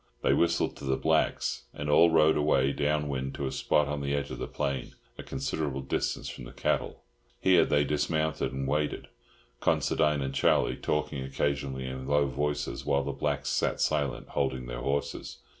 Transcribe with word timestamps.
They 0.23 0.33
whistled 0.33 0.75
to 0.77 0.83
the 0.83 0.97
blacks, 0.97 1.65
and 1.75 1.87
all 1.87 2.09
rode 2.09 2.35
away 2.35 2.71
down 2.71 3.07
wind 3.07 3.35
to 3.35 3.45
a 3.45 3.51
spot 3.51 3.87
on 3.87 4.01
the 4.01 4.15
edge 4.15 4.31
of 4.31 4.39
the 4.39 4.47
plain, 4.47 4.95
a 5.15 5.21
considerable 5.21 5.81
distance 5.81 6.27
from 6.27 6.45
the 6.45 6.51
cattle. 6.51 7.03
Here 7.39 7.65
they 7.65 7.83
dismounted 7.83 8.51
and 8.51 8.67
waited, 8.67 9.09
Considine 9.59 10.23
and 10.23 10.33
Charlie 10.33 10.75
talking 10.75 11.21
occasionally 11.23 11.85
in 11.85 12.07
low 12.07 12.31
tones, 12.31 12.83
while 12.83 13.03
the 13.03 13.11
blacks 13.11 13.49
sat 13.49 13.79
silent, 13.79 14.29
holding 14.29 14.65
their 14.65 14.81
horses. 14.81 15.37